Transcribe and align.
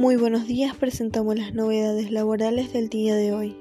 Muy 0.00 0.16
buenos 0.16 0.46
días, 0.46 0.74
presentamos 0.74 1.36
las 1.36 1.52
novedades 1.52 2.10
laborales 2.10 2.72
del 2.72 2.88
día 2.88 3.14
de 3.14 3.34
hoy. 3.34 3.54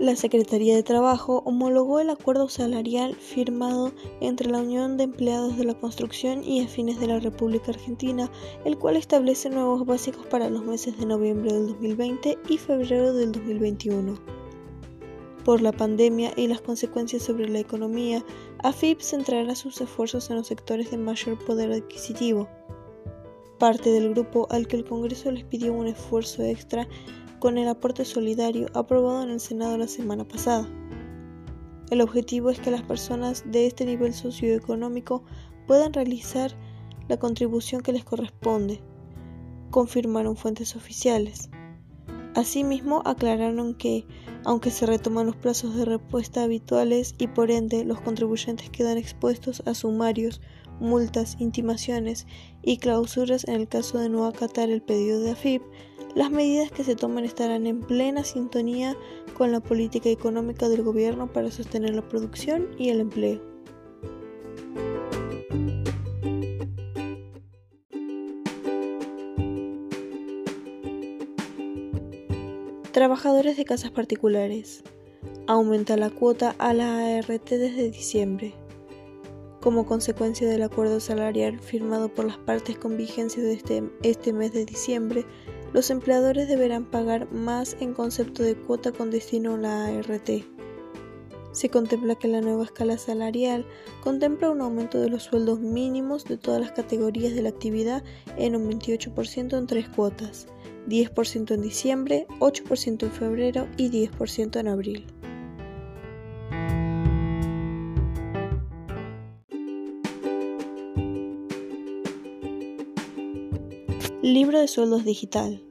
La 0.00 0.16
Secretaría 0.16 0.74
de 0.74 0.82
Trabajo 0.82 1.42
homologó 1.44 2.00
el 2.00 2.08
acuerdo 2.08 2.48
salarial 2.48 3.16
firmado 3.16 3.92
entre 4.22 4.48
la 4.48 4.60
Unión 4.60 4.96
de 4.96 5.04
Empleados 5.04 5.58
de 5.58 5.66
la 5.66 5.74
Construcción 5.74 6.42
y 6.42 6.64
Afines 6.64 7.00
de 7.00 7.08
la 7.08 7.20
República 7.20 7.72
Argentina, 7.72 8.30
el 8.64 8.78
cual 8.78 8.96
establece 8.96 9.50
nuevos 9.50 9.84
básicos 9.84 10.24
para 10.24 10.48
los 10.48 10.64
meses 10.64 10.96
de 10.96 11.04
noviembre 11.04 11.52
del 11.52 11.66
2020 11.66 12.38
y 12.48 12.56
febrero 12.56 13.12
del 13.12 13.30
2021. 13.32 14.31
Por 15.44 15.60
la 15.60 15.72
pandemia 15.72 16.32
y 16.36 16.46
las 16.46 16.60
consecuencias 16.60 17.24
sobre 17.24 17.48
la 17.48 17.58
economía, 17.58 18.24
AFIP 18.62 19.00
centrará 19.00 19.56
sus 19.56 19.80
esfuerzos 19.80 20.30
en 20.30 20.36
los 20.36 20.46
sectores 20.46 20.92
de 20.92 20.98
mayor 20.98 21.36
poder 21.44 21.72
adquisitivo. 21.72 22.48
Parte 23.58 23.90
del 23.90 24.10
grupo 24.10 24.46
al 24.50 24.68
que 24.68 24.76
el 24.76 24.84
Congreso 24.84 25.32
les 25.32 25.42
pidió 25.44 25.72
un 25.72 25.88
esfuerzo 25.88 26.44
extra 26.44 26.86
con 27.40 27.58
el 27.58 27.66
aporte 27.66 28.04
solidario 28.04 28.68
aprobado 28.72 29.24
en 29.24 29.30
el 29.30 29.40
Senado 29.40 29.76
la 29.76 29.88
semana 29.88 30.24
pasada. 30.24 30.68
El 31.90 32.00
objetivo 32.00 32.50
es 32.50 32.60
que 32.60 32.70
las 32.70 32.82
personas 32.82 33.42
de 33.44 33.66
este 33.66 33.84
nivel 33.84 34.14
socioeconómico 34.14 35.24
puedan 35.66 35.92
realizar 35.92 36.56
la 37.08 37.18
contribución 37.18 37.82
que 37.82 37.92
les 37.92 38.04
corresponde, 38.04 38.80
confirmaron 39.70 40.36
fuentes 40.36 40.76
oficiales. 40.76 41.50
Asimismo, 42.34 43.02
aclararon 43.04 43.74
que, 43.74 44.06
aunque 44.44 44.70
se 44.70 44.86
retoman 44.86 45.26
los 45.26 45.36
plazos 45.36 45.76
de 45.76 45.84
respuesta 45.84 46.42
habituales 46.42 47.14
y 47.18 47.26
por 47.26 47.50
ende 47.50 47.84
los 47.84 48.00
contribuyentes 48.00 48.70
quedan 48.70 48.96
expuestos 48.96 49.62
a 49.66 49.74
sumarios, 49.74 50.40
multas, 50.80 51.36
intimaciones 51.38 52.26
y 52.62 52.78
clausuras 52.78 53.46
en 53.46 53.54
el 53.54 53.68
caso 53.68 53.98
de 53.98 54.08
no 54.08 54.26
acatar 54.26 54.70
el 54.70 54.80
pedido 54.82 55.20
de 55.20 55.32
AFIP, 55.32 55.62
las 56.14 56.30
medidas 56.30 56.70
que 56.70 56.84
se 56.84 56.96
toman 56.96 57.24
estarán 57.24 57.66
en 57.66 57.80
plena 57.80 58.24
sintonía 58.24 58.96
con 59.36 59.52
la 59.52 59.60
política 59.60 60.08
económica 60.08 60.68
del 60.68 60.82
gobierno 60.82 61.32
para 61.32 61.50
sostener 61.50 61.94
la 61.94 62.08
producción 62.08 62.68
y 62.78 62.88
el 62.88 63.00
empleo. 63.00 63.51
Trabajadores 72.92 73.56
de 73.56 73.64
casas 73.64 73.90
particulares. 73.90 74.84
Aumenta 75.46 75.96
la 75.96 76.10
cuota 76.10 76.54
a 76.58 76.74
la 76.74 77.16
ART 77.16 77.48
desde 77.48 77.90
diciembre. 77.90 78.52
Como 79.62 79.86
consecuencia 79.86 80.46
del 80.46 80.62
acuerdo 80.62 81.00
salarial 81.00 81.58
firmado 81.58 82.12
por 82.12 82.26
las 82.26 82.36
partes 82.36 82.76
con 82.76 82.98
vigencia 82.98 83.42
de 83.42 83.54
este, 83.54 83.82
este 84.02 84.34
mes 84.34 84.52
de 84.52 84.66
diciembre, 84.66 85.24
los 85.72 85.88
empleadores 85.88 86.48
deberán 86.48 86.84
pagar 86.84 87.32
más 87.32 87.78
en 87.80 87.94
concepto 87.94 88.42
de 88.42 88.56
cuota 88.56 88.92
con 88.92 89.10
destino 89.10 89.54
a 89.54 89.58
la 89.58 89.86
ART. 89.86 90.30
Se 91.52 91.68
contempla 91.68 92.14
que 92.14 92.28
la 92.28 92.40
nueva 92.40 92.64
escala 92.64 92.96
salarial 92.96 93.66
contempla 94.02 94.50
un 94.50 94.62
aumento 94.62 94.98
de 95.00 95.10
los 95.10 95.24
sueldos 95.24 95.60
mínimos 95.60 96.24
de 96.24 96.38
todas 96.38 96.60
las 96.60 96.72
categorías 96.72 97.34
de 97.34 97.42
la 97.42 97.50
actividad 97.50 98.02
en 98.38 98.56
un 98.56 98.70
28% 98.70 99.58
en 99.58 99.66
tres 99.66 99.86
cuotas, 99.90 100.46
10% 100.88 101.54
en 101.54 101.60
diciembre, 101.60 102.26
8% 102.40 103.02
en 103.02 103.12
febrero 103.12 103.68
y 103.76 103.90
10% 103.90 104.60
en 104.60 104.68
abril. 104.68 105.06
Libro 114.22 114.58
de 114.58 114.68
sueldos 114.68 115.04
digital. 115.04 115.62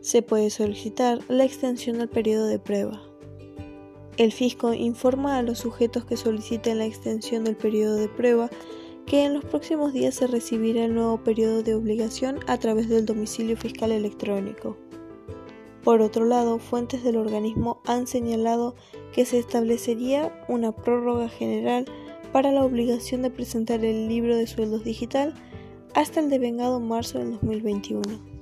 Se 0.00 0.22
puede 0.22 0.48
solicitar 0.48 1.18
la 1.28 1.44
extensión 1.44 1.98
del 1.98 2.08
periodo 2.08 2.46
de 2.46 2.58
prueba. 2.58 3.02
El 4.16 4.32
fisco 4.32 4.72
informa 4.72 5.36
a 5.36 5.42
los 5.42 5.58
sujetos 5.58 6.06
que 6.06 6.16
soliciten 6.16 6.78
la 6.78 6.86
extensión 6.86 7.44
del 7.44 7.54
periodo 7.54 7.96
de 7.96 8.08
prueba 8.08 8.48
que 9.04 9.24
en 9.24 9.34
los 9.34 9.44
próximos 9.44 9.92
días 9.92 10.14
se 10.14 10.26
recibirá 10.26 10.84
el 10.84 10.94
nuevo 10.94 11.22
periodo 11.22 11.62
de 11.62 11.74
obligación 11.74 12.40
a 12.46 12.58
través 12.58 12.88
del 12.88 13.04
domicilio 13.04 13.56
fiscal 13.58 13.92
electrónico. 13.92 14.78
Por 15.84 16.00
otro 16.00 16.24
lado, 16.24 16.58
fuentes 16.58 17.04
del 17.04 17.16
organismo 17.16 17.82
han 17.84 18.06
señalado 18.06 18.74
que 19.12 19.26
se 19.26 19.38
establecería 19.38 20.32
una 20.48 20.72
prórroga 20.72 21.28
general 21.28 21.84
para 22.32 22.50
la 22.52 22.64
obligación 22.64 23.22
de 23.22 23.30
presentar 23.30 23.84
el 23.84 24.08
libro 24.08 24.34
de 24.34 24.46
sueldos 24.46 24.82
digital 24.82 25.34
hasta 25.94 26.20
el 26.20 26.30
devengado 26.30 26.80
marzo 26.80 27.18
del 27.18 27.32
2021. 27.32 28.35